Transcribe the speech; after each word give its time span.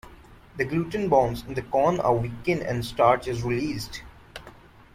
The 0.57 0.65
gluten 0.65 1.09
bonds 1.09 1.43
in 1.47 1.53
the 1.53 1.61
corn 1.61 1.99
are 1.99 2.15
weakened 2.15 2.63
and 2.63 2.83
starch 2.83 3.27
is 3.27 3.43
released. 3.43 4.01